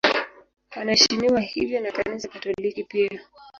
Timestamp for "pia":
2.83-3.19